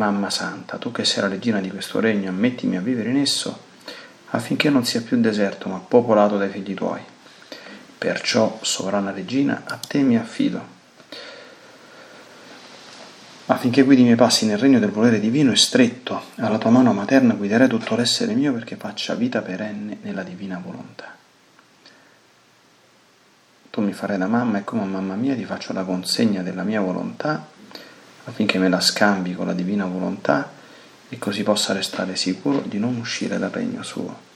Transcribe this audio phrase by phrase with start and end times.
[0.00, 3.64] Mamma Santa, tu che sei la regina di questo regno, ammettimi a vivere in esso,
[4.30, 7.02] affinché non sia più deserto, ma popolato dai figli tuoi.
[7.98, 10.78] Perciò, sovrana regina, a te mi affido,
[13.44, 16.94] affinché guidi i miei passi nel regno del volere divino e stretto, alla tua mano
[16.94, 21.14] materna guiderai tutto l'essere mio perché faccia vita perenne nella divina volontà.
[23.68, 26.80] Tu mi farai da mamma e come mamma mia ti faccio la consegna della mia
[26.80, 27.58] volontà
[28.24, 30.50] affinché me la scambi con la divina volontà
[31.08, 34.28] e così possa restare sicuro di non uscire dal regno suo.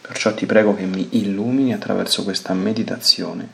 [0.00, 3.48] Perciò ti prego che mi illumini attraverso questa meditazione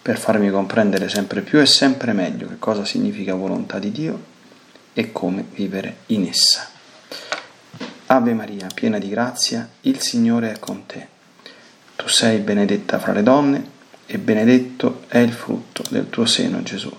[0.00, 4.24] per farmi comprendere sempre più e sempre meglio che cosa significa volontà di Dio
[4.92, 6.68] e come vivere in essa.
[8.06, 11.08] Ave Maria, piena di grazia, il Signore è con te.
[11.96, 13.70] Tu sei benedetta fra le donne
[14.06, 16.94] e benedetto è il frutto del tuo seno, Gesù.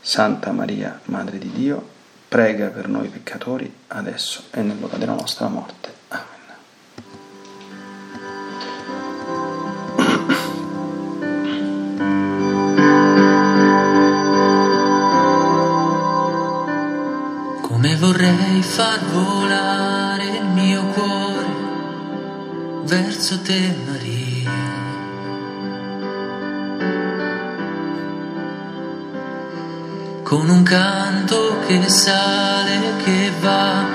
[0.00, 1.96] Santa Maria, Madre di Dio,
[2.28, 5.94] prega per noi peccatori, adesso e nell'ora della nostra morte.
[6.08, 6.26] Amen.
[17.62, 21.46] Come vorrei far volare il mio cuore
[22.84, 24.27] verso te, Maria
[30.28, 33.86] con un canto che sale, che va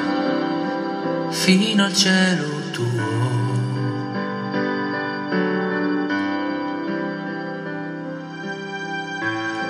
[1.29, 3.51] fino al cielo tuo.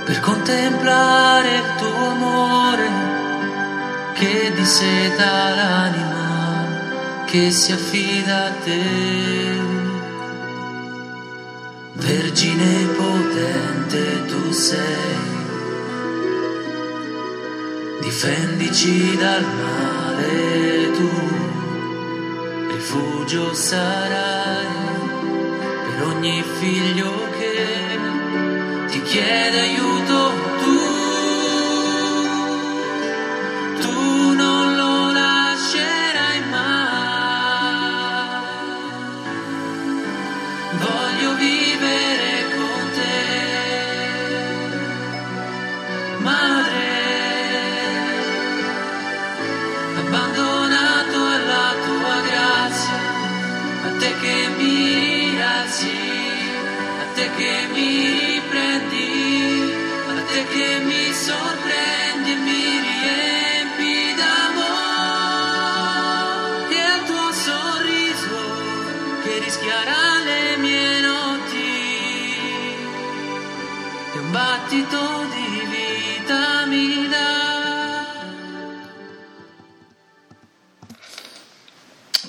[0.06, 2.90] Per contemplare il tuo amore
[4.14, 9.62] che disseta l'anima, che si affida a te.
[11.92, 15.43] Vergine potente tu sei
[18.04, 21.10] difendici dal male tu,
[22.74, 24.68] rifugio sarai
[25.86, 27.98] per ogni figlio che
[28.90, 29.93] ti chiede aiuto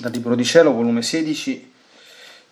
[0.05, 1.71] Dal Libro di Cielo, volume 16,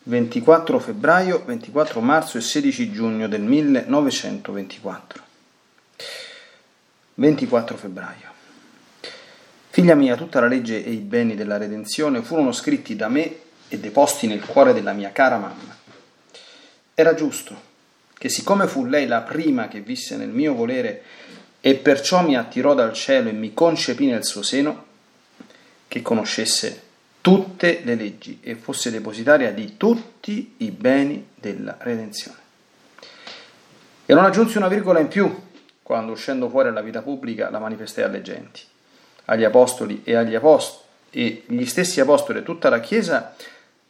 [0.05, 5.23] 24 febbraio, 24 marzo e 16 giugno del 1924.
[7.13, 8.31] 24 febbraio.
[9.69, 13.35] Figlia mia, tutta la legge e i beni della redenzione furono scritti da me
[13.67, 15.77] e deposti nel cuore della mia cara mamma.
[16.95, 17.55] Era giusto
[18.17, 21.03] che siccome fu lei la prima che visse nel mio volere
[21.61, 24.85] e perciò mi attirò dal cielo e mi concepì nel suo seno,
[25.87, 26.82] che conoscesse
[27.23, 32.37] tutte le leggi e fosse depositaria di tutti i beni della redenzione.
[34.05, 35.33] E non aggiunsi una virgola in più
[35.81, 38.59] quando uscendo fuori alla vita pubblica la manifestai alle genti,
[39.25, 43.33] agli apostoli e agli apostoli e gli stessi apostoli e tutta la Chiesa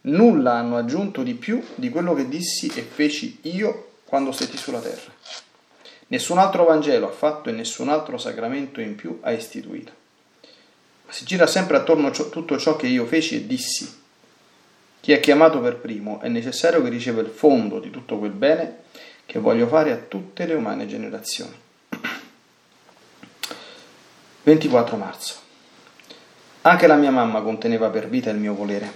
[0.02, 4.80] nulla hanno aggiunto di più di quello che dissi e feci io quando stetti sulla
[4.80, 5.12] terra.
[6.10, 10.03] Nessun altro Vangelo ha fatto e nessun altro sacramento in più ha istituito.
[11.14, 14.02] Si gira sempre attorno a tutto ciò che io feci e dissi.
[15.00, 18.78] Chi è chiamato per primo è necessario che riceva il fondo di tutto quel bene
[19.28, 21.54] che voglio fare a tutte le umane generazioni.
[24.42, 25.36] 24 marzo.
[26.62, 28.92] Anche la mia mamma conteneva per vita il mio volere.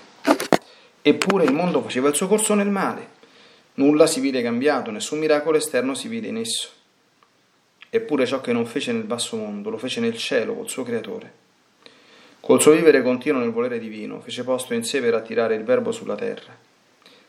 [1.03, 3.09] Eppure il mondo faceva il suo corso nel male
[3.75, 6.69] Nulla si vide cambiato, nessun miracolo esterno si vide in esso.
[7.91, 11.45] Eppure ciò che non fece nel basso mondo lo fece nel cielo col suo creatore.
[12.39, 15.91] Col suo vivere continuo nel volere divino, fece posto in sé per attirare il Verbo
[15.91, 16.55] sulla terra.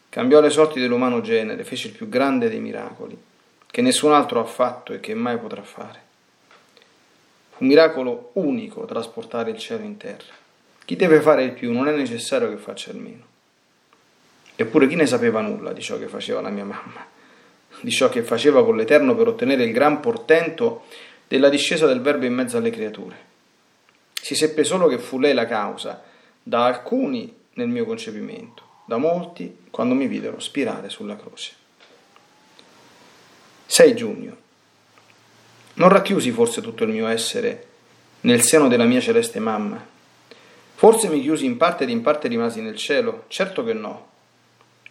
[0.08, 3.16] Cambiò le sorti dell'umano genere, fece il più grande dei miracoli,
[3.70, 6.00] che nessun altro ha fatto e che mai potrà fare.
[7.50, 10.32] Fu un miracolo unico trasportare il cielo in terra.
[10.84, 13.24] Chi deve fare il più non è necessario che faccia il meno.
[14.56, 17.06] Eppure chi ne sapeva nulla di ciò che faceva la mia mamma,
[17.80, 20.84] di ciò che faceva con l'Eterno per ottenere il gran portento
[21.28, 23.27] della discesa del Verbo in mezzo alle creature.
[24.20, 26.02] Si seppe solo che fu lei la causa,
[26.42, 31.52] da alcuni nel mio concepimento, da molti quando mi videro spirare sulla croce.
[33.66, 34.36] 6 giugno.
[35.74, 37.66] Non racchiusi forse tutto il mio essere
[38.20, 39.84] nel seno della mia celeste mamma?
[40.74, 43.24] Forse mi chiusi in parte ed in parte rimasi nel cielo?
[43.28, 44.08] Certo che no.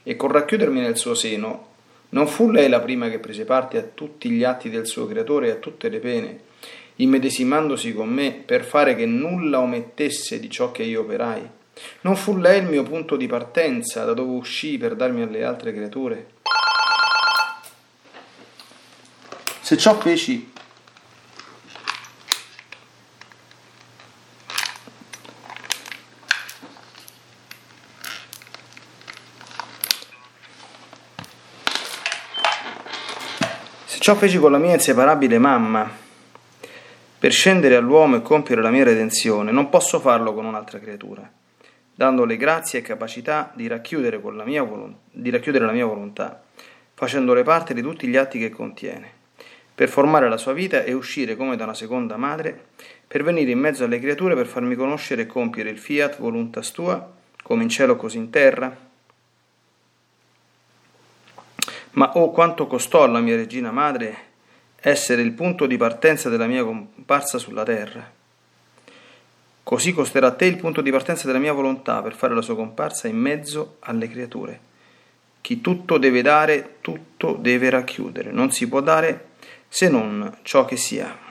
[0.04, 1.68] E col racchiudermi nel suo seno,
[2.10, 5.48] non fu lei la prima che prese parte a tutti gli atti del suo creatore
[5.48, 6.40] e a tutte le pene,
[6.98, 11.50] immedesimandosi con me per fare che nulla omettesse di ciò che io operai?
[12.02, 15.74] Non fu lei il mio punto di partenza da dove uscii per darmi alle altre
[15.74, 16.28] creature?
[19.62, 20.52] Se ciò feci
[33.86, 36.06] Se ciò feci con la mia inseparabile mamma,
[37.28, 41.30] per scendere all'uomo e compiere la mia redenzione, non posso farlo con un'altra creatura,
[41.94, 46.42] dandole grazie e capacità di racchiudere, la mia, volontà, di racchiudere la mia volontà,
[46.94, 49.12] facendole parte di tutti gli atti che contiene,
[49.76, 52.68] per formare la sua vita e uscire come da una seconda madre,
[53.06, 57.12] per venire in mezzo alle creature per farmi conoscere e compiere il fiat voluntas tua,
[57.44, 58.74] come in cielo così in terra.
[61.92, 64.27] Ma oh quanto costò alla mia regina madre
[64.80, 68.16] essere il punto di partenza della mia comparsa sulla terra.
[69.64, 72.56] Così costerà a te il punto di partenza della mia volontà per fare la sua
[72.56, 74.60] comparsa in mezzo alle creature.
[75.42, 78.32] Chi tutto deve dare, tutto deve racchiudere.
[78.32, 79.32] Non si può dare
[79.68, 81.26] se non ciò che si ha.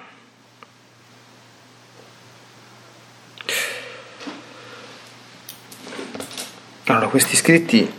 [6.89, 7.91] Allora, questi scritti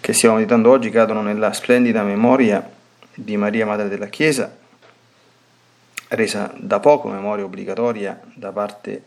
[0.00, 2.76] che stiamo meditando oggi cadono nella splendida memoria
[3.14, 4.54] di Maria Madre della Chiesa
[6.08, 9.02] resa da poco memoria obbligatoria da parte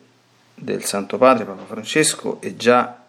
[0.54, 3.04] del Santo Padre Papa Francesco e già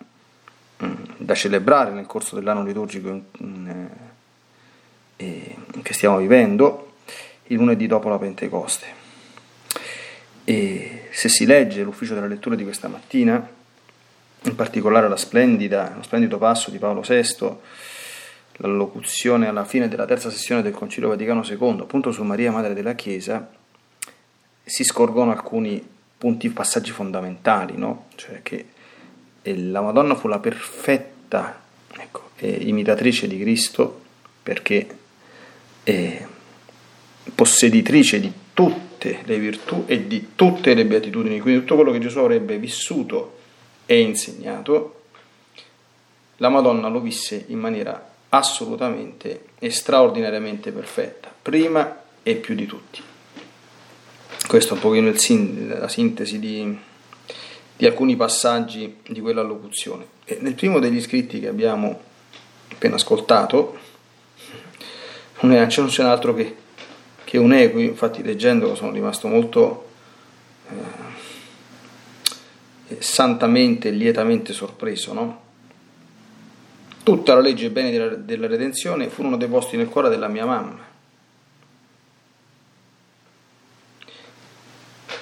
[0.82, 3.08] mm, da celebrare nel corso dell'anno liturgico
[3.38, 3.88] in,
[5.16, 6.94] eh, che stiamo vivendo
[7.44, 9.00] il lunedì dopo la Pentecoste.
[10.44, 13.46] E se si legge l'ufficio della lettura di questa mattina,
[14.44, 17.56] in particolare lo splendido passo di Paolo VI,
[18.56, 22.74] la locuzione alla fine della terza sessione del Concilio Vaticano II, appunto su Maria Madre
[22.74, 23.48] della Chiesa,
[24.64, 25.84] si scorgono alcuni
[26.16, 28.06] punti, passaggi fondamentali, no?
[28.14, 28.66] cioè che
[29.42, 31.60] la Madonna fu la perfetta
[31.96, 34.00] ecco, eh, imitatrice di Cristo
[34.42, 34.98] perché
[35.82, 36.26] è
[37.34, 42.18] posseditrice di tutte le virtù e di tutte le beatitudini, quindi tutto quello che Gesù
[42.18, 43.38] avrebbe vissuto
[43.86, 45.00] e insegnato,
[46.36, 53.02] la Madonna lo visse in maniera assolutamente e straordinariamente perfetta, prima e più di tutti.
[54.52, 56.78] Questa è un pochino sin- la sintesi di,
[57.74, 60.04] di, alcuni passaggi di quella locuzione.
[60.26, 61.98] E nel primo degli scritti che abbiamo
[62.70, 63.78] appena ascoltato,
[65.40, 66.54] non, non c'è altro che,
[67.24, 69.88] che un eco, infatti leggendolo sono rimasto molto
[72.88, 75.40] eh, santamente e lietamente sorpreso, no?
[77.02, 80.44] Tutta la legge e i beni della, della redenzione furono deposti nel cuore della mia
[80.44, 80.90] mamma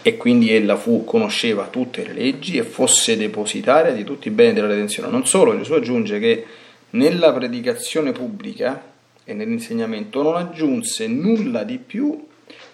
[0.03, 4.55] e quindi ella fu, conosceva tutte le leggi e fosse depositaria di tutti i beni
[4.55, 5.11] della redenzione.
[5.11, 6.47] Non solo, Gesù aggiunge che
[6.91, 8.83] nella predicazione pubblica
[9.25, 12.27] e nell'insegnamento non aggiunse nulla di più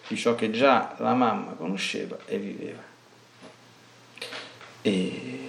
[0.09, 2.83] di ciò che già la mamma conosceva e viveva.
[4.83, 5.49] E,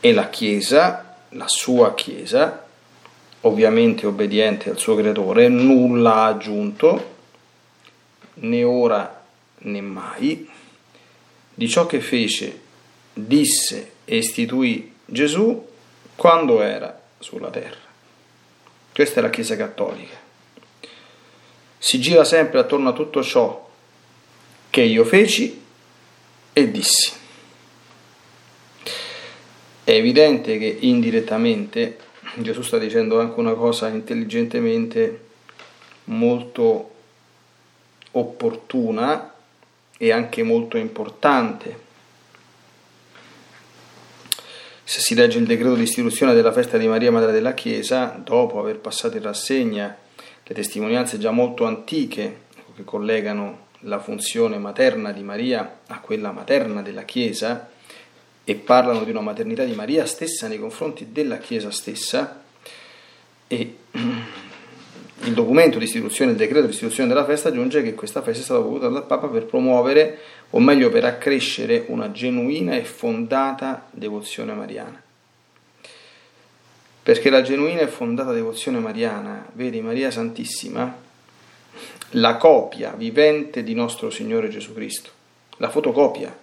[0.00, 2.66] e la Chiesa, la sua Chiesa,
[3.42, 7.10] ovviamente obbediente al suo creatore, nulla ha aggiunto,
[8.34, 9.22] né ora
[9.58, 10.50] né mai,
[11.54, 12.60] di ciò che fece,
[13.12, 15.68] disse e istituì Gesù
[16.16, 17.80] quando era sulla terra.
[18.92, 20.16] Questa è la Chiesa Cattolica.
[21.78, 23.70] Si gira sempre attorno a tutto ciò
[24.70, 25.60] che io feci
[26.52, 27.12] e dissi.
[29.84, 31.98] È evidente che indirettamente
[32.36, 35.24] Gesù sta dicendo anche una cosa intelligentemente
[36.04, 36.94] molto
[38.12, 39.31] opportuna
[40.02, 41.90] e anche molto importante.
[44.82, 48.58] se si legge il decreto di istituzione della festa di Maria Madre della Chiesa, dopo
[48.58, 49.96] aver passato in rassegna
[50.42, 52.40] le testimonianze già molto antiche
[52.74, 57.70] che collegano la funzione materna di Maria a quella materna della Chiesa
[58.42, 62.42] e parlano di una maternità di Maria stessa nei confronti della Chiesa stessa
[63.46, 63.76] e
[65.24, 68.44] il documento di istituzione, il decreto di istituzione della festa aggiunge che questa festa è
[68.44, 70.18] stata voluta dal Papa per promuovere,
[70.50, 75.00] o meglio per accrescere, una genuina e fondata devozione mariana.
[77.02, 81.10] Perché la genuina e fondata devozione mariana, vedi Maria Santissima,
[82.10, 85.10] la copia vivente di nostro Signore Gesù Cristo,
[85.56, 86.36] la fotocopia,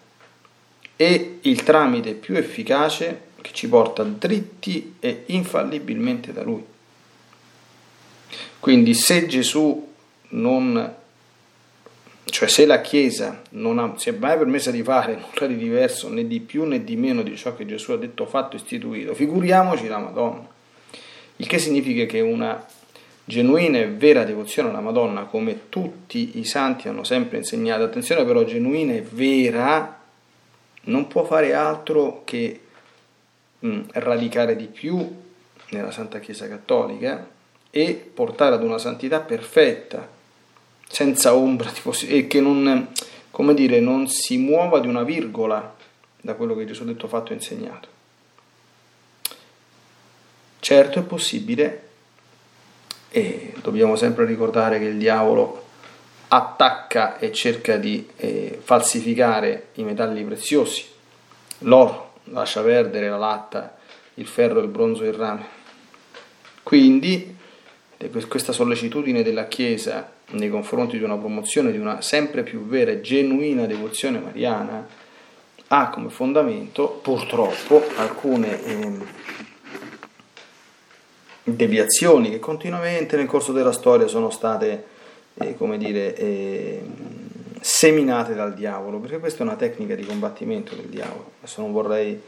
[0.96, 6.66] e il tramite più efficace che ci porta dritti e infallibilmente da Lui.
[8.60, 9.88] Quindi se Gesù
[10.30, 10.96] non,
[12.26, 16.10] cioè se la Chiesa non ha, si è mai permessa di fare nulla di diverso
[16.10, 19.88] né di più né di meno di ciò che Gesù ha detto, fatto, istituito, figuriamoci
[19.88, 20.48] la Madonna.
[21.38, 22.66] Il che significa che una
[23.24, 28.44] genuina e vera devozione alla Madonna, come tutti i santi hanno sempre insegnato, attenzione però,
[28.44, 29.98] genuina e vera
[30.84, 32.60] non può fare altro che
[33.60, 35.16] mh, radicare di più
[35.70, 37.38] nella Santa Chiesa Cattolica
[37.72, 40.08] e portare ad una santità perfetta,
[40.88, 41.72] senza ombra
[42.08, 42.90] e che non,
[43.30, 45.76] come dire, non si muova di una virgola
[46.22, 47.88] da quello che Gesù ha detto, fatto e insegnato.
[50.60, 51.88] Certo è possibile
[53.10, 55.68] e dobbiamo sempre ricordare che il diavolo
[56.28, 60.86] attacca e cerca di eh, falsificare i metalli preziosi,
[61.60, 63.78] l'oro, lascia perdere la latta,
[64.16, 65.58] il ferro, il bronzo e il rame.
[66.62, 67.38] Quindi
[68.28, 73.02] questa sollecitudine della Chiesa nei confronti di una promozione di una sempre più vera e
[73.02, 74.88] genuina devozione mariana
[75.68, 78.92] ha come fondamento purtroppo alcune eh,
[81.44, 84.98] deviazioni che continuamente nel corso della storia sono state
[85.36, 86.82] eh, come dire, eh,
[87.60, 91.32] seminate dal diavolo, perché questa è una tecnica di combattimento del diavolo.
[91.40, 92.22] Adesso non vorrei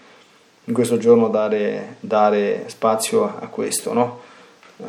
[0.64, 4.30] in questo giorno dare, dare spazio a, a questo, no?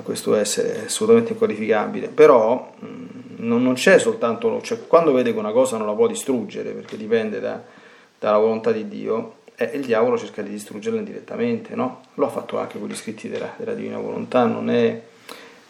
[0.01, 2.87] Questo essere assolutamente inqualificabile, però mh,
[3.37, 6.97] non, non, c'è soltanto, cioè, quando vede che una cosa non la può distruggere, perché
[6.97, 7.63] dipende da,
[8.19, 12.03] dalla volontà di Dio, eh, il diavolo cerca di distruggerla indirettamente, no?
[12.15, 15.03] Lo ha fatto anche con gli scritti della, della Divina Volontà, non è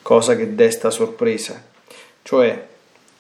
[0.03, 1.63] cosa che desta sorpresa,
[2.23, 2.67] cioè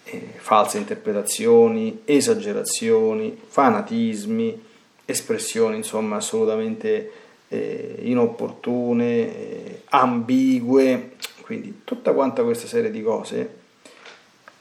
[0.05, 4.71] eh, false interpretazioni, esagerazioni, fanatismi,
[5.05, 7.11] espressioni insomma assolutamente
[7.53, 13.61] eh, inopportune, eh, ambigue, quindi tutta quanta questa serie di cose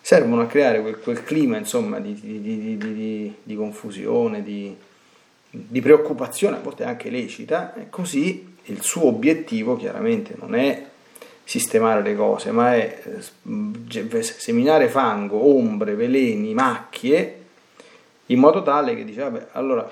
[0.01, 4.75] servono a creare quel, quel clima insomma di, di, di, di confusione, di,
[5.81, 10.87] preoccupazione, a volte anche lecita, e così il suo obiettivo chiaramente non è
[11.45, 17.37] sistemare le cose, ma è eh, seminare fango, ombre, veleni, macchie,
[18.25, 19.89] in modo tale che dice, vabbè, allora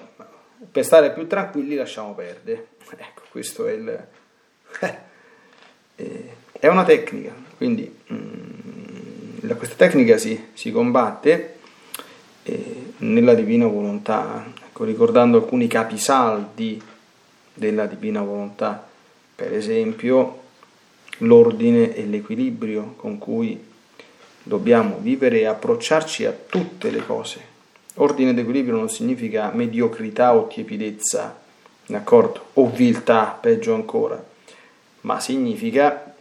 [0.72, 2.68] per stare più tranquilli lasciamo perdere.
[2.98, 4.08] Ecco, questo è il...
[6.00, 11.58] Eh, è una tecnica, quindi mh, mm, questa tecnica si, si combatte
[12.44, 16.82] eh, nella divina volontà, ecco, ricordando alcuni capisaldi
[17.54, 18.88] della divina volontà,
[19.36, 20.44] per esempio
[21.20, 23.62] l'ordine e l'equilibrio con cui
[24.42, 27.49] dobbiamo vivere e approcciarci a tutte le cose.
[28.02, 31.38] Ordine ed equilibrio non significa mediocrità o tiepidezza,
[31.86, 32.48] d'accordo?
[32.54, 34.24] O viltà, peggio ancora,
[35.02, 36.16] ma significa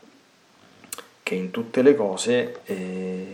[1.23, 3.27] che in tutte le cose eh,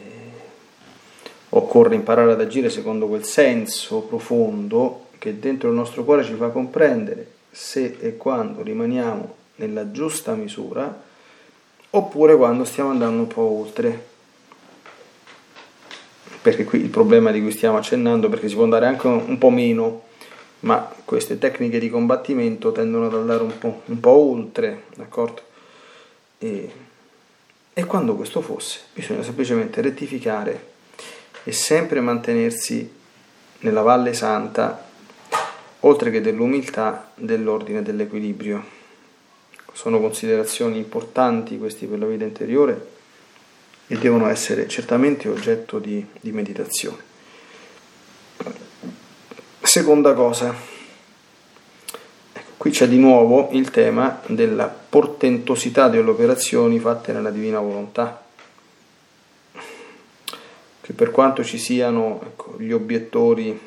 [1.51, 6.49] occorre imparare ad agire secondo quel senso profondo che dentro il nostro cuore ci fa
[6.49, 11.03] comprendere se e quando rimaniamo nella giusta misura
[11.91, 14.13] oppure quando stiamo andando un po' oltre.
[16.45, 19.49] Perché qui il problema di cui stiamo accennando, perché si può andare anche un po'
[19.49, 20.03] meno,
[20.61, 25.41] ma queste tecniche di combattimento tendono ad andare un po', un po oltre, d'accordo?
[26.37, 26.71] E,
[27.73, 30.73] e quando questo fosse, bisogna semplicemente rettificare
[31.45, 32.93] e sempre mantenersi
[33.61, 34.85] nella Valle Santa,
[35.81, 38.63] oltre che dell'umiltà, dell'ordine dell'equilibrio.
[39.73, 42.93] Sono considerazioni importanti questi per la vita interiore
[43.87, 47.13] e devono essere certamente oggetto di, di meditazione.
[49.61, 50.55] Seconda cosa,
[52.33, 58.25] ecco, qui c'è di nuovo il tema della portentosità delle operazioni fatte nella divina volontà,
[60.81, 63.59] che per quanto ci siano ecco, gli obiettori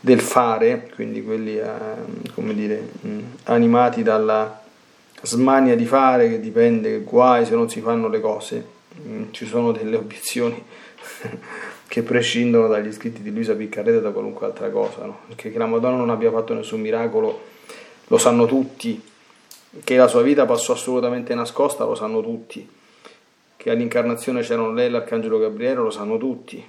[0.00, 2.88] del fare, quindi quelli eh, dire,
[3.44, 4.59] animati dalla
[5.22, 8.64] smania di fare che dipende, guai se non si fanno le cose,
[9.30, 10.62] ci sono delle obiezioni
[11.86, 15.20] che prescindono dagli scritti di Luisa Piccarreta da qualunque altra cosa, no?
[15.36, 17.48] che la Madonna non abbia fatto nessun miracolo
[18.06, 19.00] lo sanno tutti,
[19.84, 22.68] che la sua vita passò assolutamente nascosta lo sanno tutti,
[23.56, 26.64] che all'incarnazione c'erano lei e l'arcangelo Gabriele lo sanno tutti,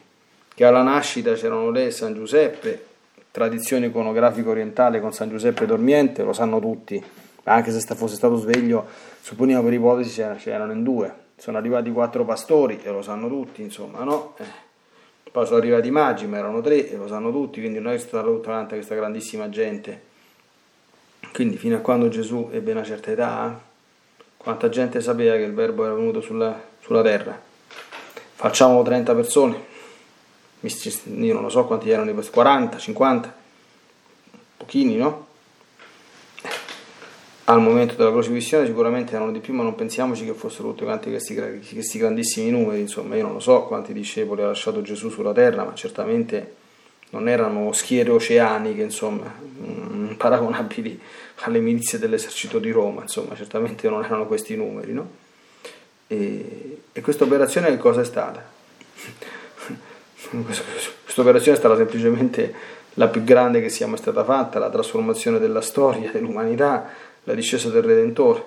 [0.53, 2.85] che alla nascita c'erano lei e San Giuseppe,
[3.31, 7.03] tradizione iconografica orientale con San Giuseppe dormiente, lo sanno tutti,
[7.43, 8.85] anche se fosse stato sveglio,
[9.21, 14.03] supponiamo per ipotesi c'erano in due, sono arrivati quattro pastori e lo sanno tutti, insomma,
[14.03, 14.35] no?
[14.37, 14.69] Eh.
[15.31, 17.97] Poi sono arrivati i magi, ma erano tre e lo sanno tutti, quindi non è
[17.97, 20.09] stata tutta quanta questa grandissima gente.
[21.31, 23.61] Quindi fino a quando Gesù ebbe una certa età,
[24.35, 27.39] quanta gente sapeva che il verbo era venuto sulla, sulla terra?
[28.33, 29.63] Facciamo 30 persone,
[30.59, 33.33] io non lo so quanti erano, 40, 50,
[34.57, 35.27] pochini, no?
[37.51, 41.09] Al momento della crocifissione sicuramente erano di più, ma non pensiamoci che fossero tutti quanti
[41.09, 45.33] questi, questi grandissimi numeri, insomma io non lo so quanti discepoli ha lasciato Gesù sulla
[45.33, 46.55] terra, ma certamente
[47.09, 50.97] non erano schiere oceaniche, insomma, mm, paragonabili
[51.41, 55.09] alle milizie dell'esercito di Roma, insomma, certamente non erano questi numeri, no?
[56.07, 58.41] E, e questa operazione che cosa è stata?
[60.29, 65.39] Questa operazione è stata semplicemente la più grande che sia mai stata fatta, la trasformazione
[65.39, 68.45] della storia, dell'umanità, la discesa del Redentore.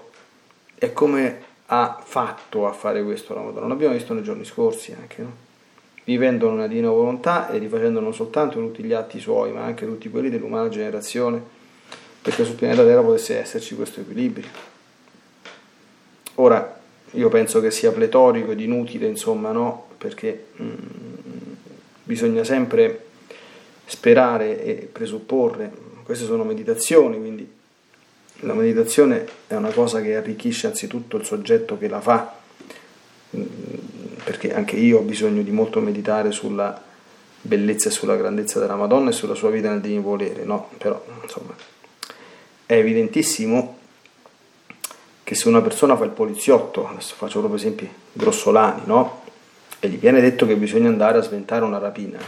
[0.77, 3.69] E come ha fatto a fare questo la Madonna?
[3.69, 5.43] L'abbiamo visto nei giorni scorsi anche, no?
[6.05, 10.11] Vivendo una divina volontà e rifacendo non soltanto tutti gli atti suoi, ma anche tutti
[10.11, 11.43] quelli dell'umana generazione,
[12.21, 14.73] perché sul pianeta Terra potesse esserci questo equilibrio.
[16.37, 16.81] Ora,
[17.13, 19.87] io penso che sia pletorico ed inutile, insomma, no?
[19.97, 20.75] Perché mm,
[22.03, 23.07] bisogna sempre
[23.87, 25.73] sperare e presupporre,
[26.05, 27.54] queste sono meditazioni, quindi
[28.41, 32.35] la meditazione è una cosa che arricchisce anzitutto il soggetto che la fa,
[34.25, 36.83] perché anche io ho bisogno di molto meditare sulla
[37.41, 40.71] bellezza e sulla grandezza della Madonna e sulla sua vita nel divino volere, no?
[40.79, 41.55] Però, insomma,
[42.67, 43.79] è evidentissimo
[45.23, 49.23] che se una persona fa il poliziotto, adesso faccio proprio esempi grossolani, no?
[49.85, 52.19] e gli viene detto che bisogna andare a sventare una rapina,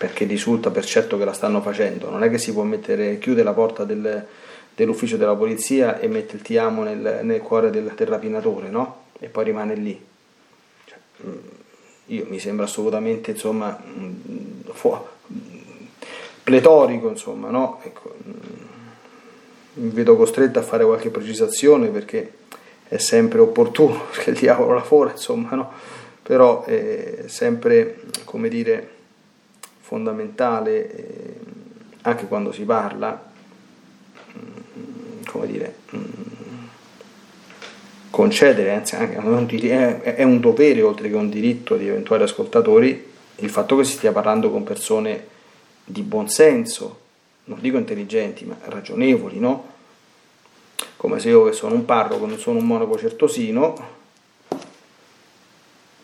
[0.00, 3.42] perché risulta per certo che la stanno facendo, non è che si può mettere, chiude
[3.42, 4.26] la porta del,
[4.74, 9.08] dell'ufficio della polizia e mette il ti amo nel, nel cuore del, del, rapinatore, no?
[9.18, 10.02] E poi rimane lì.
[10.86, 11.36] Cioè, mm,
[12.06, 14.96] io mi sembra assolutamente, insomma, mm, fu-
[16.44, 17.82] pletorico, insomma, no?
[17.84, 22.32] Ecco, mm, mi vedo costretto a fare qualche precisazione perché
[22.88, 25.70] è sempre opportuno, perché il diavolo lavora, insomma, no?
[26.22, 28.99] però è sempre, come dire,
[29.90, 31.34] fondamentale, eh,
[32.02, 33.20] anche quando si parla,
[34.38, 36.04] mm, come dire, mm,
[38.10, 43.82] concedere, anzi è un dovere oltre che un diritto di eventuali ascoltatori, il fatto che
[43.82, 45.26] si stia parlando con persone
[45.84, 47.00] di buon senso,
[47.46, 49.66] non dico intelligenti, ma ragionevoli, no?
[50.96, 53.98] come se io che sono un parroco, non sono un monaco certosino,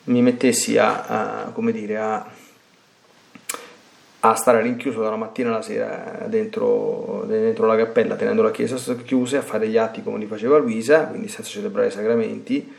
[0.05, 2.27] mi mettessi a, a, come dire, a,
[4.31, 9.39] a, stare rinchiuso dalla mattina alla sera dentro, dentro, la cappella, tenendo la chiesa chiusa,
[9.39, 12.73] a fare gli atti come li faceva Luisa, quindi senza celebrare i sacramenti,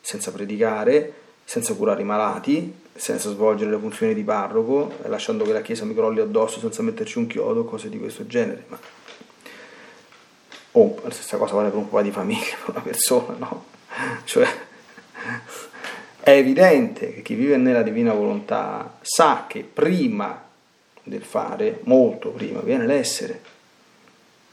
[0.00, 1.12] senza predicare,
[1.44, 5.94] senza curare i malati, senza svolgere le funzioni di parroco, lasciando che la chiesa mi
[5.94, 8.64] crolli addosso senza metterci un chiodo, cose di questo genere.
[8.68, 8.78] Ma
[10.76, 13.64] o la stessa cosa vale per un po' di famiglia, per una persona, no?
[14.24, 14.46] Cioè,
[16.20, 20.43] è evidente che chi vive nella divina volontà sa che prima
[21.04, 23.40] del fare, molto prima, viene l'essere.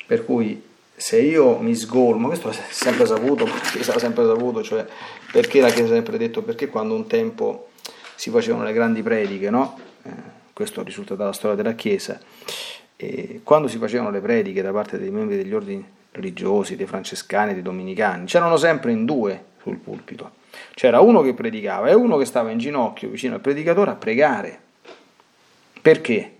[0.05, 4.85] Per cui se io mi sgolmo, questo è sempre saputo, perché sarà sempre saputo, cioè
[5.31, 7.69] perché la Chiesa ha sempre detto, perché quando un tempo
[8.15, 9.79] si facevano le grandi prediche, no?
[10.03, 10.09] Eh,
[10.53, 12.19] questo risulta dalla storia della Chiesa,
[12.95, 17.53] e quando si facevano le prediche da parte dei membri degli ordini religiosi, dei francescani,
[17.53, 20.39] dei dominicani, c'erano sempre in due sul pulpito.
[20.75, 24.59] C'era uno che predicava e uno che stava in ginocchio vicino al predicatore a pregare.
[25.81, 26.35] Perché?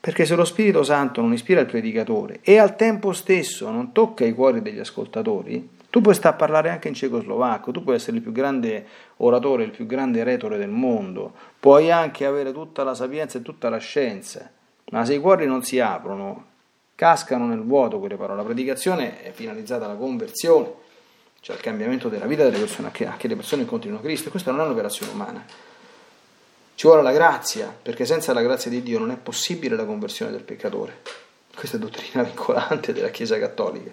[0.00, 4.24] Perché se lo Spirito Santo non ispira il predicatore e al tempo stesso non tocca
[4.24, 8.18] i cuori degli ascoltatori, tu puoi stare a parlare anche in cecoslovacco, tu puoi essere
[8.18, 12.94] il più grande oratore, il più grande retore del mondo, puoi anche avere tutta la
[12.94, 14.50] sapienza e tutta la scienza,
[14.90, 16.44] ma se i cuori non si aprono,
[16.94, 18.38] cascano nel vuoto quelle parole.
[18.38, 20.68] La predicazione è finalizzata alla conversione,
[21.40, 24.30] cioè al cambiamento della vita delle persone, a che le persone incontrino Cristo.
[24.30, 25.44] Questa non è un'operazione umana.
[26.78, 30.30] Ci vuole la grazia, perché senza la grazia di Dio non è possibile la conversione
[30.30, 31.02] del peccatore.
[31.52, 33.90] Questa è dottrina vincolante della Chiesa Cattolica.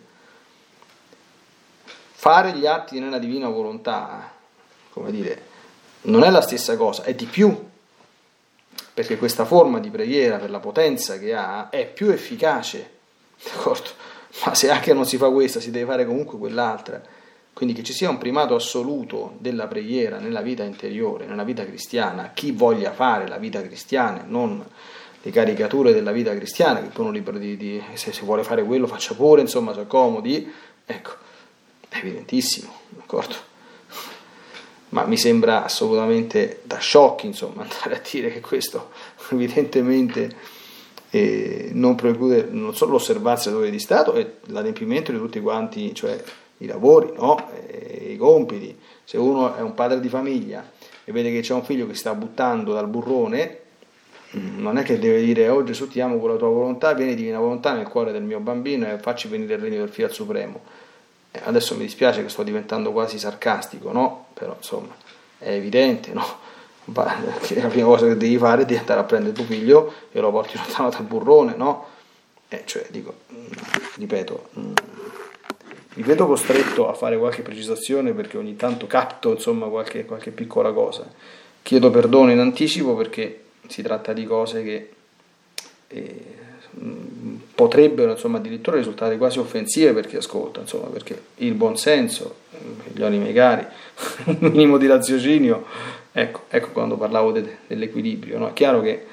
[2.11, 4.31] Fare gli atti nella divina volontà,
[4.91, 5.41] come dire,
[6.01, 7.59] non è la stessa cosa, è di più,
[8.93, 12.97] perché questa forma di preghiera, per la potenza che ha, è più efficace,
[13.43, 13.89] d'accordo?
[14.45, 17.01] Ma se anche non si fa questa, si deve fare comunque quell'altra.
[17.55, 22.31] Quindi che ci sia un primato assoluto della preghiera nella vita interiore, nella vita cristiana,
[22.33, 24.61] chi voglia fare la vita cristiana, non
[25.21, 28.65] le caricature della vita cristiana, che poi uno libero di, di se si vuole fare
[28.65, 30.51] quello faccia pure, insomma, sono comodi,
[30.85, 31.11] ecco,
[31.87, 33.35] è evidentissimo, d'accordo?
[34.89, 38.91] Ma mi sembra assolutamente da shock, insomma, andare a dire che questo
[39.29, 40.35] evidentemente
[41.09, 45.95] eh, non preclude non solo l'osservanza del dovere di Stato e l'adempimento di tutti quanti,
[45.95, 46.21] cioè
[46.57, 47.49] i lavori, no?
[47.67, 48.77] e, i compiti.
[49.03, 50.69] Se uno è un padre di famiglia
[51.03, 53.59] e vede che c'è un figlio che sta buttando dal burrone,
[54.35, 57.15] mm, non è che deve dire oh Gesù ti amo con la tua volontà, vieni
[57.15, 60.61] divina volontà nel cuore del mio bambino e facci venire il regno del Fiat Supremo.
[61.31, 64.27] Eh, adesso mi dispiace che sto diventando quasi sarcastico, no?
[64.33, 64.95] Però insomma
[65.37, 66.43] è evidente, no?
[67.41, 70.19] Che la prima cosa che devi fare è di andare a prendere tuo figlio e
[70.19, 71.93] lo porti lontano dal burrone, no?
[72.47, 73.45] Eh, cioè, dico, mm,
[73.95, 74.73] ripeto, mm,
[75.95, 80.71] mi vedo costretto a fare qualche precisazione perché ogni tanto capto insomma, qualche, qualche piccola
[80.71, 81.09] cosa.
[81.61, 84.89] Chiedo perdono in anticipo perché si tratta di cose che
[85.87, 86.43] eh,
[87.55, 92.35] potrebbero insomma, addirittura risultare quasi offensive per chi ascolta, insomma, perché il buonsenso,
[92.93, 93.65] gli miei cari,
[94.25, 95.65] un minimo di raziocinio,
[96.11, 98.37] ecco, ecco quando parlavo de, dell'equilibrio.
[98.37, 98.49] No?
[98.49, 99.05] È chiaro che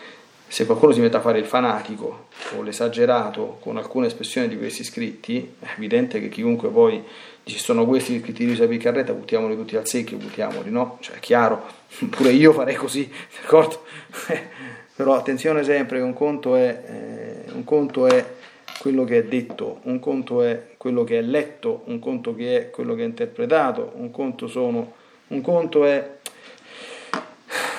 [0.53, 4.85] se qualcuno si mette a fare il fanatico o l'esagerato con alcune espressioni di questi
[4.85, 7.03] scritti, è evidente che chiunque poi
[7.43, 10.99] dice sono questi scritti di Luisa Piccarretta, buttiamoli tutti al secchio, buttiamoli, no?
[11.01, 11.65] Cioè è chiaro,
[12.11, 13.11] pure io farei così,
[13.41, 13.83] d'accordo?
[14.95, 18.23] Però attenzione sempre che un conto, è, eh, un conto è
[18.79, 22.71] quello che è detto, un conto è quello che è letto, un conto che è
[22.71, 24.93] quello che è interpretato, un conto, sono,
[25.29, 26.21] un conto è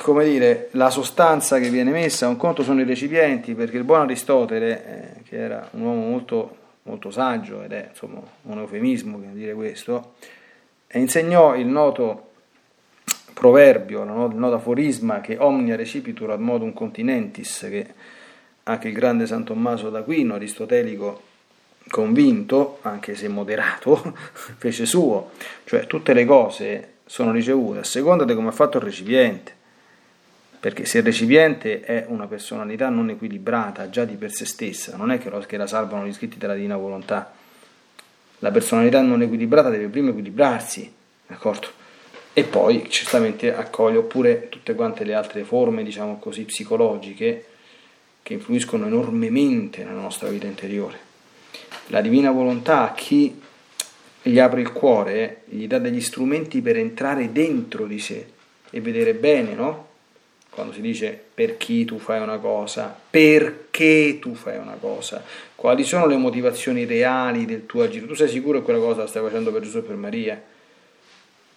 [0.03, 4.01] come dire, la sostanza che viene messa, un conto sono i recipienti, perché il buon
[4.01, 9.53] Aristotele, eh, che era un uomo molto, molto saggio, ed è insomma un eufemismo dire
[9.53, 10.15] questo,
[10.91, 12.31] insegnò il noto
[13.33, 17.87] proverbio, il noto aforisma che omnia recipitur ad modum continentis, che
[18.63, 21.21] anche il grande San Tommaso d'Aquino, aristotelico
[21.87, 23.95] convinto, anche se moderato,
[24.57, 25.31] fece suo,
[25.63, 29.61] cioè tutte le cose sono ricevute a seconda di come ha fatto il recipiente
[30.63, 35.11] perché se il recipiente è una personalità non equilibrata già di per sé stessa, non
[35.11, 37.33] è che, la salvano gli scritti della Divina Volontà,
[38.39, 40.89] la personalità non equilibrata deve prima equilibrarsi,
[41.27, 41.67] d'accordo?
[42.31, 47.45] E poi certamente accoglie oppure tutte quante le altre forme, diciamo così, psicologiche
[48.23, 50.97] che influiscono enormemente nella nostra vita interiore.
[51.87, 53.37] La Divina Volontà a chi
[54.21, 58.27] gli apre il cuore, gli dà degli strumenti per entrare dentro di sé
[58.69, 59.91] e vedere bene, no?
[60.53, 65.23] Quando si dice per chi tu fai una cosa, perché tu fai una cosa,
[65.55, 68.05] quali sono le motivazioni reali del tuo agire.
[68.05, 70.41] Tu sei sicuro che quella cosa la stai facendo per Gesù e per Maria?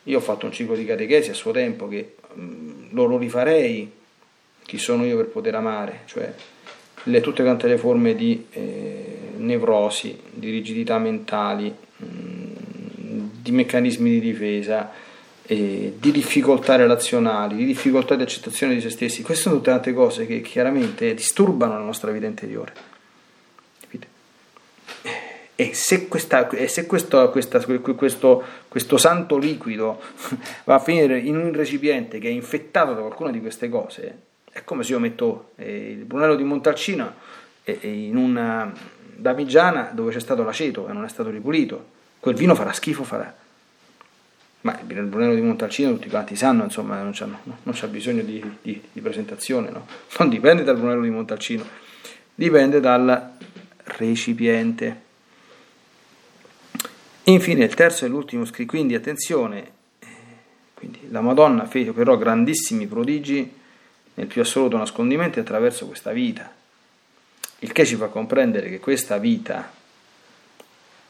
[0.05, 3.91] Io ho fatto un ciclo di catechesi a suo tempo che mh, lo rifarei,
[4.65, 6.33] chi sono io per poter amare, cioè
[7.05, 12.05] le, tutte quante le forme di eh, nevrosi, di rigidità mentali, mh,
[13.43, 14.91] di meccanismi di difesa,
[15.47, 19.23] eh, di difficoltà relazionali, di difficoltà di accettazione di se stessi.
[19.23, 22.95] Queste sono tutte tante cose che chiaramente disturbano la nostra vita interiore.
[25.59, 30.03] E se, questa, se questo, questa, questo, questo santo liquido
[30.65, 34.19] va a finire in un recipiente che è infettato da qualcuna di queste cose,
[34.53, 37.15] è come se io metto eh, il Brunello di Montalcino
[37.65, 38.71] eh, in una
[39.15, 41.95] damigiana dove c'è stato l'aceto e non è stato ripulito.
[42.21, 43.35] Quel vino farà schifo, farà
[44.67, 48.83] ma il Brunello di Montalcino tutti quanti sanno, insomma, non, non c'è bisogno di, di,
[48.93, 49.87] di presentazione, no?
[50.19, 51.65] non dipende dal Brunello di Montalcino,
[52.35, 53.35] dipende dal
[53.85, 55.05] recipiente.
[57.25, 60.07] Infine il terzo e l'ultimo scritto, quindi attenzione, eh,
[60.75, 63.49] quindi la Madonna fece però grandissimi prodigi
[64.15, 66.53] nel più assoluto nascondimento attraverso questa vita,
[67.61, 69.73] il che ci fa comprendere che questa vita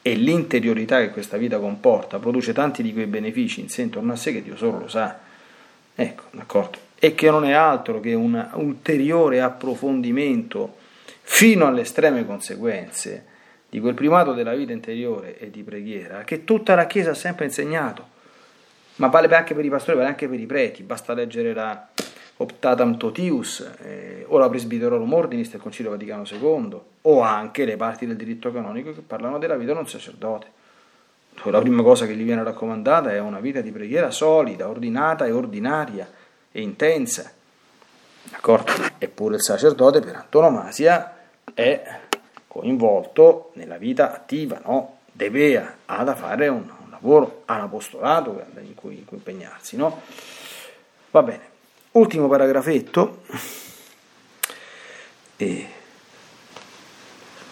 [0.09, 4.15] e l'interiorità che questa vita comporta produce tanti di quei benefici in sé intorno a
[4.15, 5.19] sé che Dio solo lo sa.
[5.93, 6.77] Ecco, d'accordo?
[6.97, 10.77] E che non è altro che un ulteriore approfondimento
[11.23, 13.25] fino alle estreme conseguenze
[13.67, 17.43] di quel primato della vita interiore e di preghiera che tutta la Chiesa ha sempre
[17.43, 18.15] insegnato.
[18.95, 21.89] Ma vale anche per i pastori, vale anche per i preti, basta leggere la,
[22.37, 28.05] optatam totius, eh, o la presbiterorum ordinis del Concilio Vaticano II, o anche le parti
[28.05, 30.55] del diritto canonico che parlano della vita di un sacerdote.
[31.43, 35.31] La prima cosa che gli viene raccomandata è una vita di preghiera solida, ordinata e
[35.31, 36.09] ordinaria
[36.51, 37.31] e intensa.
[38.23, 38.71] D'accordo?
[38.97, 41.15] Eppure il sacerdote per antonomasia
[41.53, 41.99] è
[42.47, 44.97] coinvolto nella vita attiva, no?
[45.11, 49.77] Deve, ha da fare un, un lavoro, ha un apostolato in cui, in cui impegnarsi,
[49.77, 50.01] no?
[51.11, 51.55] Va bene.
[51.97, 53.23] Ultimo paragrafetto.
[55.35, 55.67] E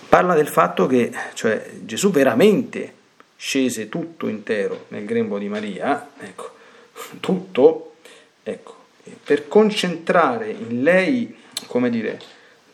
[0.07, 2.93] parla del fatto che cioè, Gesù veramente
[3.35, 6.51] scese tutto intero nel grembo di Maria, ecco,
[7.19, 7.95] tutto,
[8.43, 8.75] ecco,
[9.23, 12.21] per concentrare in lei, come dire,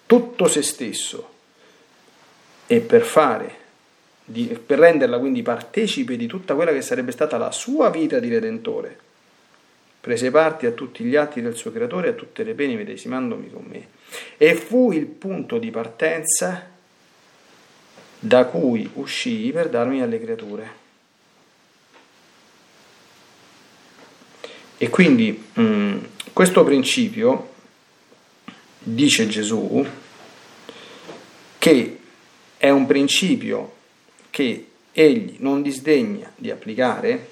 [0.05, 1.29] tutto se stesso
[2.67, 3.55] e per fare,
[4.25, 8.27] di, per renderla quindi partecipe di tutta quella che sarebbe stata la sua vita di
[8.27, 9.09] redentore.
[10.01, 13.51] Prese parte a tutti gli atti del suo creatore e a tutte le pene medesimandomi
[13.51, 13.87] con me.
[14.35, 16.69] E fu il punto di partenza
[18.17, 20.79] da cui uscii per darmi alle creature.
[24.77, 25.97] E quindi mh, mm,
[26.33, 27.49] questo principio,
[28.79, 29.85] dice Gesù,
[31.59, 31.99] che
[32.57, 33.73] è un principio
[34.31, 37.27] che egli non disdegna di applicare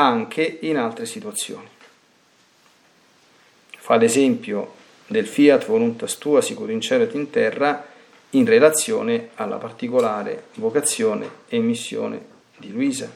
[0.00, 1.66] anche in altre situazioni.
[3.78, 4.74] Fa l'esempio
[5.08, 7.84] del fiat voluntas tua sicur in cielo e in terra
[8.30, 12.20] in relazione alla particolare vocazione e missione
[12.58, 13.10] di Luisa.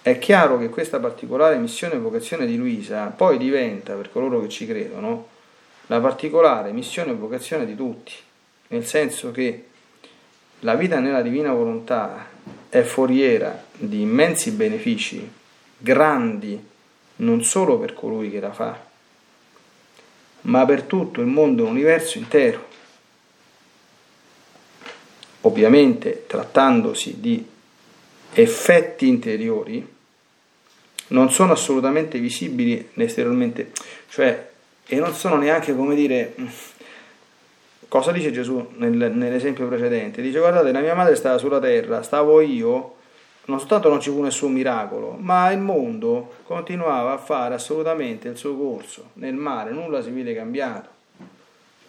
[0.00, 4.48] È chiaro che questa particolare missione e vocazione di Luisa poi diventa, per coloro che
[4.48, 5.28] ci credono,
[5.86, 8.14] la particolare missione e vocazione di tutti,
[8.68, 9.66] nel senso che
[10.60, 12.26] la vita nella divina volontà
[12.68, 15.40] è foriera di immensi benefici,
[15.82, 16.70] grandi
[17.16, 18.80] non solo per colui che la fa,
[20.42, 22.70] ma per tutto il mondo l'universo intero
[25.42, 27.44] ovviamente trattandosi di
[28.34, 29.86] effetti interiori,
[31.08, 33.72] non sono assolutamente visibili esteriormente,
[34.08, 34.50] cioè,
[34.86, 36.34] e non sono neanche, come dire,
[37.88, 40.22] cosa dice Gesù nel, nell'esempio precedente?
[40.22, 42.96] Dice, guardate, la mia madre stava sulla terra, stavo io,
[43.46, 48.36] non soltanto non ci fu nessun miracolo, ma il mondo continuava a fare assolutamente il
[48.36, 50.90] suo corso nel mare, nulla si vede cambiato.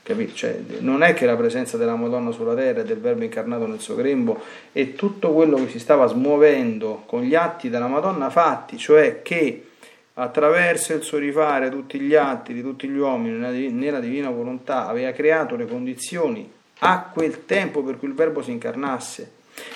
[0.03, 0.33] Capito?
[0.33, 3.79] Cioè, non è che la presenza della Madonna sulla terra e del Verbo incarnato nel
[3.79, 4.41] suo grembo
[4.73, 9.67] e tutto quello che si stava smuovendo con gli atti della Madonna fatti, cioè che
[10.15, 15.11] attraverso il suo rifare tutti gli atti di tutti gli uomini nella divina volontà aveva
[15.11, 19.31] creato le condizioni a quel tempo per cui il Verbo si incarnasse,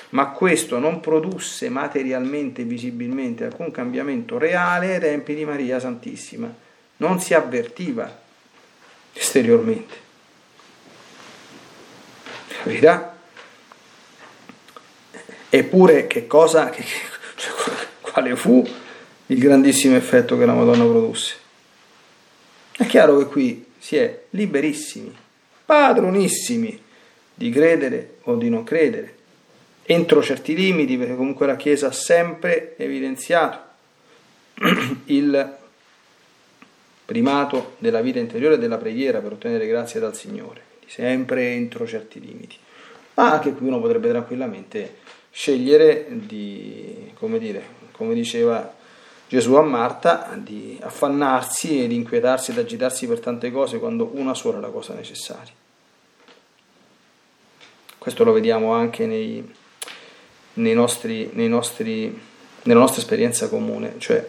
[0.09, 6.53] ma questo non produsse materialmente e visibilmente alcun cambiamento reale ai tempi di Maria Santissima,
[6.97, 8.19] non si avvertiva
[9.13, 10.05] esteriormente
[12.67, 13.15] capirà?
[15.49, 16.83] Eppure che cosa, che,
[17.35, 17.53] cioè,
[18.01, 18.67] quale fu
[19.27, 21.35] il grandissimo effetto che la Madonna produsse?
[22.71, 25.15] È chiaro che qui si è liberissimi,
[25.65, 26.83] padronissimi
[27.33, 29.15] di credere o di non credere,
[29.87, 33.59] entro certi limiti, perché comunque la Chiesa ha sempre evidenziato
[35.05, 35.55] il
[37.05, 42.19] primato della vita interiore e della preghiera per ottenere grazie dal Signore sempre entro certi
[42.19, 42.55] limiti.
[43.15, 44.97] Ma anche qui uno potrebbe tranquillamente
[45.29, 48.73] scegliere di, come dire, come diceva
[49.27, 54.33] Gesù a Marta, di affannarsi e di inquietarsi ed agitarsi per tante cose quando una
[54.33, 55.53] sola è la cosa necessaria.
[57.97, 59.53] Questo lo vediamo anche nei,
[60.57, 62.19] nei nostri, nei nostri,
[62.63, 64.27] nella nostra esperienza comune, cioè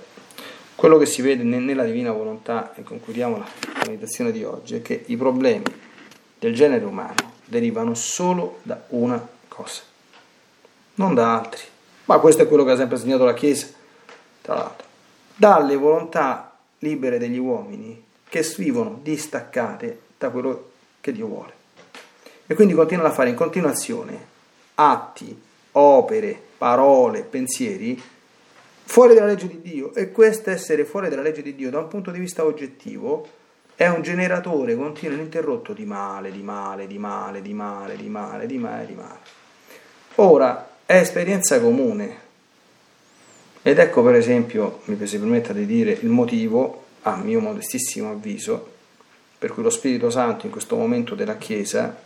[0.75, 3.49] quello che si vede nella divina volontà, e concludiamo la
[3.87, 5.65] meditazione di oggi, è che i problemi
[6.39, 9.83] del genere umano derivano solo da una cosa,
[10.95, 11.63] non da altri.
[12.05, 13.67] Ma questo è quello che ha sempre insegnato la Chiesa,
[14.41, 14.87] tra l'altro,
[15.35, 21.53] dalle volontà libere degli uomini che vivono distaccate da quello che Dio vuole.
[22.47, 24.27] E quindi continuano a fare in continuazione
[24.77, 28.01] atti, opere, parole, pensieri
[28.85, 29.95] fuori dalla legge di Dio.
[29.95, 33.27] E questo essere fuori dalla legge di Dio da un punto di vista oggettivo
[33.75, 38.09] è un generatore continuo e ininterrotto di male, di male, di male, di male, di
[38.09, 39.19] male, di male, di male.
[40.17, 42.27] Ora, è esperienza comune.
[43.63, 48.73] Ed ecco per esempio, mi si permetta di dire, il motivo, a mio modestissimo avviso,
[49.39, 51.97] per cui lo Spirito Santo in questo momento della Chiesa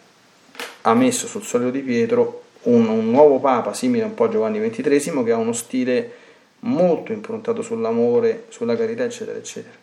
[0.82, 4.60] ha messo sul solio di Pietro un, un nuovo Papa, simile un po' a Giovanni
[4.60, 6.12] XXIII, che ha uno stile
[6.60, 9.74] molto improntato sull'amore, sulla carità, eccetera, eccetera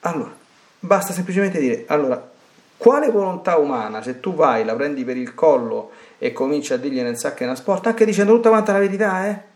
[0.00, 0.34] Allora,
[0.80, 2.30] basta semplicemente dire, allora,
[2.76, 7.00] quale volontà umana, se tu vai, la prendi per il collo e cominci a dirgli
[7.00, 9.48] nel sacco e nella sport, anche dicendo tutta quanta la verità, eh?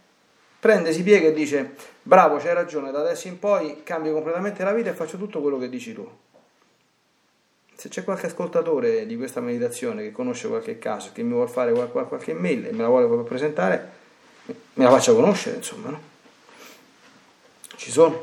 [0.60, 4.72] Prende, si piega e dice, bravo, c'hai ragione, da adesso in poi cambio completamente la
[4.72, 6.08] vita e faccio tutto quello che dici tu.
[7.76, 11.72] Se c'è qualche ascoltatore di questa meditazione che conosce qualche caso, che mi vuole fare
[11.72, 13.90] qualche, qualche mail e me la vuole presentare,
[14.74, 16.00] me la faccia conoscere, insomma, no?
[17.76, 18.20] Ci sono.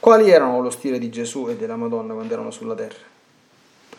[0.00, 3.06] Quali erano lo stile di Gesù e della Madonna quando erano sulla terra?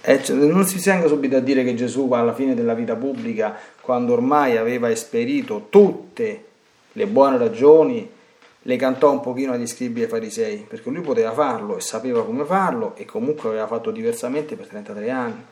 [0.01, 3.57] Eh, cioè, non si venga subito a dire che Gesù alla fine della vita pubblica,
[3.81, 6.45] quando ormai aveva esperito tutte
[6.93, 8.09] le buone ragioni,
[8.69, 12.45] le cantò un pochino agli scribi e farisei, perché lui poteva farlo e sapeva come
[12.45, 15.43] farlo e comunque aveva fatto diversamente per 33 anni.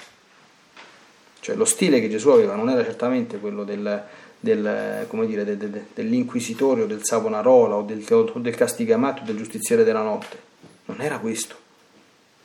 [1.39, 4.03] Cioè lo stile che Gesù aveva non era certamente quello del,
[4.39, 10.03] del, dire, de, de, dell'inquisitorio, del Savonarola o del, o del castigamato, del giustiziere della
[10.03, 10.37] notte.
[10.85, 11.65] Non era questo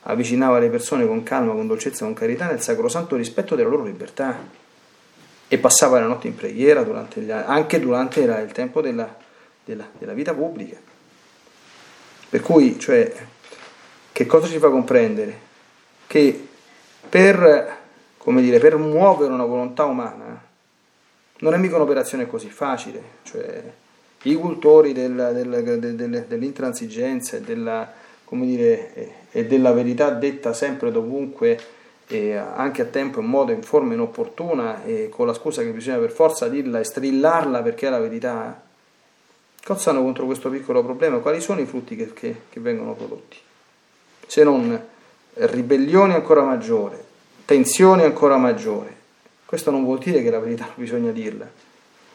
[0.05, 4.37] avvicinava le persone con calma, con dolcezza, con carità, nel sacrosanto rispetto della loro libertà
[5.47, 9.15] e passava la notte in preghiera durante gli, anche durante il tempo della,
[9.65, 10.77] della, della, vita pubblica.
[12.29, 13.11] Per cui, cioè,
[14.11, 15.51] che cosa ci fa comprendere?
[16.07, 16.47] Che
[17.07, 17.77] per,
[18.17, 20.41] come dire, per muovere una volontà umana
[21.39, 23.63] non è mica un'operazione così facile, cioè
[24.23, 28.01] i cultori del, del, del, dell'intransigenza e della
[28.41, 31.59] dire, e della verità detta sempre dovunque,
[32.07, 35.97] e anche a tempo, in modo, in forma inopportuna, e con la scusa che bisogna
[35.97, 38.62] per forza dirla e strillarla perché è la verità.
[39.63, 41.19] Cozzano contro questo piccolo problema?
[41.19, 43.37] Quali sono i frutti che, che, che vengono prodotti?
[44.27, 44.79] Se non
[45.33, 46.97] ribellioni ancora maggiori,
[47.45, 48.93] tensioni ancora maggiori.
[49.45, 51.49] Questo non vuol dire che la verità non bisogna dirla,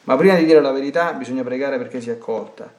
[0.04, 2.72] ma prima di dire la verità bisogna pregare perché sia accolta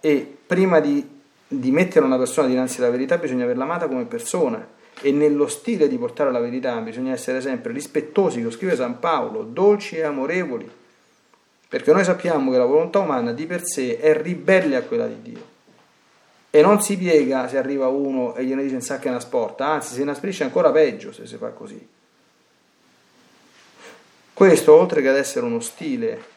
[0.00, 1.14] e prima di
[1.48, 4.66] di mettere una persona dinanzi alla verità bisogna averla amata come persona
[5.00, 9.42] e nello stile di portare la verità bisogna essere sempre rispettosi, lo scrive San Paolo,
[9.42, 10.68] dolci e amorevoli,
[11.68, 15.22] perché noi sappiamo che la volontà umana di per sé è ribelle a quella di
[15.22, 15.54] Dio.
[16.50, 19.94] E non si piega se arriva uno e gliene dice in sacca una sporta, anzi
[19.94, 21.94] si inasprisce ancora peggio se si fa così.
[24.32, 26.34] Questo, oltre che ad essere uno stile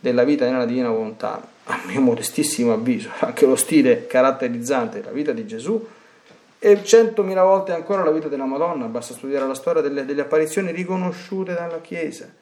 [0.00, 5.32] della vita nella divina volontà, a mio modestissimo avviso, anche lo stile caratterizzante della vita
[5.32, 5.86] di Gesù
[6.58, 10.72] e centomila volte ancora la vita della Madonna, basta studiare la storia delle, delle apparizioni
[10.72, 12.40] riconosciute dalla Chiesa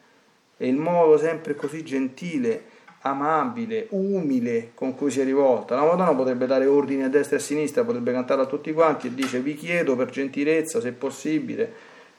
[0.61, 2.65] e il modo sempre così gentile,
[3.01, 5.73] amabile, umile con cui si è rivolta.
[5.73, 9.07] La Madonna potrebbe dare ordini a destra e a sinistra, potrebbe cantare a tutti quanti
[9.07, 11.73] e dice vi chiedo per gentilezza, se possibile,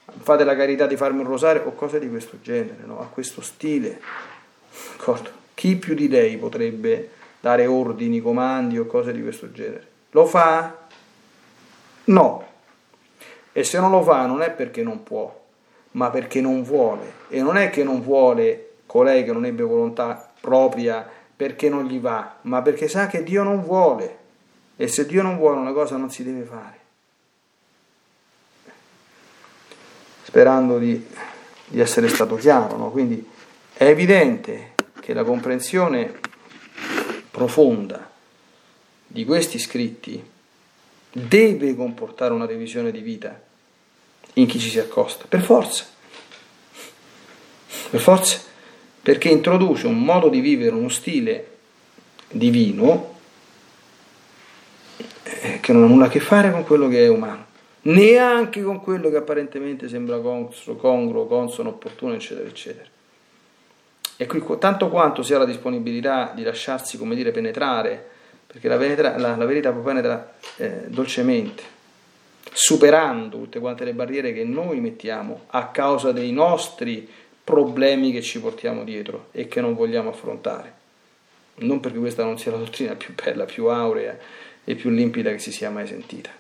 [0.05, 3.01] fate la carità di farmi un rosario o cose di questo genere, no?
[3.01, 4.01] a questo stile
[4.97, 5.31] D'accordo?
[5.55, 9.87] Chi più di lei potrebbe dare ordini, comandi o cose di questo genere?
[10.11, 10.87] Lo fa?
[12.05, 12.47] No.
[13.53, 15.42] E se non lo fa non è perché non può,
[15.93, 17.21] ma perché non vuole.
[17.29, 21.99] E non è che non vuole colei che non ebbe volontà propria perché non gli
[21.99, 24.19] va, ma perché sa che Dio non vuole.
[24.77, 26.81] E se Dio non vuole una cosa non si deve fare.
[30.23, 31.07] Sperando di,
[31.67, 32.91] di essere stato chiaro, no?
[32.91, 33.29] Quindi
[33.75, 36.21] è evidente che la comprensione
[37.31, 38.11] profonda
[39.07, 40.31] di questi scritti
[41.11, 43.51] deve comportare una revisione di vita
[44.35, 45.85] in chi ci si accosta, per forza,
[47.91, 48.41] per forza,
[49.03, 51.49] perché introduce un modo di vivere, uno stile
[52.31, 53.19] divino
[55.25, 57.47] eh, che non ha nulla a che fare con quello che è umano,
[57.83, 62.89] neanche con quello che apparentemente sembra congruo, consono, opportuno, eccetera, eccetera.
[64.17, 68.11] E qui, tanto quanto si ha la disponibilità di lasciarsi, come dire, penetrare,
[68.47, 71.63] perché la, penetra, la, la verità può penetrare eh, dolcemente,
[72.53, 77.09] superando tutte quante le barriere che noi mettiamo a causa dei nostri
[77.43, 80.81] problemi che ci portiamo dietro e che non vogliamo affrontare.
[81.57, 84.17] Non perché questa non sia la dottrina più bella, più aurea
[84.65, 86.31] e più limpida che si sia mai sentita.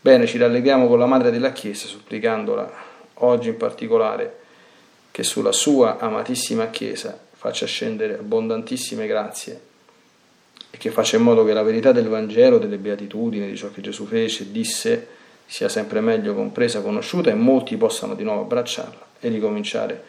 [0.00, 2.84] Bene, ci rallegriamo con la Madre della Chiesa, supplicandola
[3.14, 4.40] oggi in particolare
[5.10, 9.65] che sulla sua amatissima Chiesa faccia scendere abbondantissime grazie
[10.78, 14.06] che faccia in modo che la verità del Vangelo, delle beatitudini, di ciò che Gesù
[14.06, 15.06] fece e disse,
[15.46, 20.02] sia sempre meglio compresa, conosciuta e molti possano di nuovo abbracciarla e ricominciare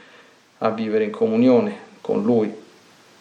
[0.60, 2.54] a vivere in comunione con Lui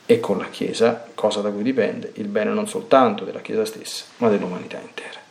[0.06, 4.04] e con la Chiesa, cosa da cui dipende il bene non soltanto della Chiesa stessa,
[4.18, 5.25] ma dell'umanità intera.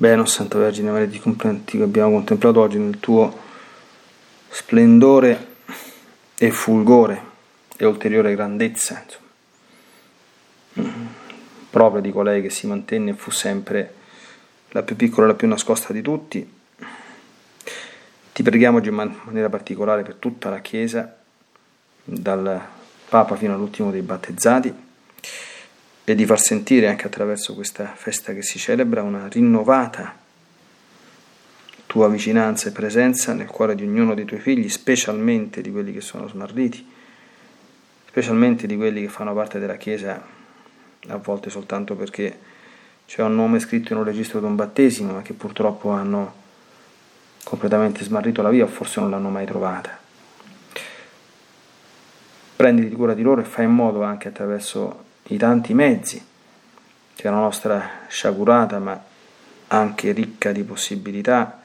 [0.00, 1.20] Bene, Santa Vergine Maria, ti
[1.76, 3.38] che abbiamo contemplato oggi nel tuo
[4.48, 5.48] splendore
[6.38, 7.22] e fulgore
[7.76, 9.28] e ulteriore grandezza, insomma.
[10.80, 11.06] Mm.
[11.68, 13.94] proprio di colei che si mantenne e fu sempre
[14.68, 16.50] la più piccola e la più nascosta di tutti.
[18.32, 21.14] Ti preghiamo oggi in maniera particolare per tutta la Chiesa,
[22.04, 22.58] dal
[23.06, 24.88] Papa fino all'ultimo dei battezzati
[26.10, 30.18] e di far sentire anche attraverso questa festa che si celebra una rinnovata
[31.86, 36.00] tua vicinanza e presenza nel cuore di ognuno dei tuoi figli, specialmente di quelli che
[36.00, 36.84] sono smarriti,
[38.06, 40.20] specialmente di quelli che fanno parte della Chiesa,
[41.08, 42.38] a volte soltanto perché
[43.06, 46.34] c'è un nome scritto in un registro di un battesimo, ma che purtroppo hanno
[47.44, 49.96] completamente smarrito la via o forse non l'hanno mai trovata.
[52.56, 56.24] Prenditi cura di loro e fai in modo anche attraverso i tanti mezzi.
[57.14, 59.02] Che la nostra sciagurata ma
[59.68, 61.62] anche ricca di possibilità.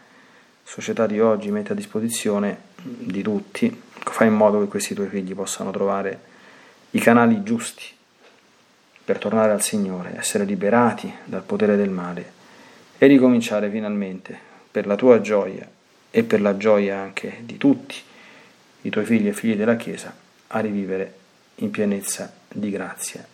[0.63, 5.33] Società di oggi mette a disposizione di tutti, fai in modo che questi tuoi figli
[5.33, 6.19] possano trovare
[6.91, 7.83] i canali giusti
[9.03, 12.33] per tornare al Signore, essere liberati dal potere del male
[12.97, 14.37] e ricominciare finalmente
[14.71, 15.67] per la tua gioia
[16.09, 17.95] e per la gioia anche di tutti
[18.81, 20.15] i tuoi figli e figli della Chiesa
[20.47, 21.13] a rivivere
[21.55, 23.33] in pienezza di grazia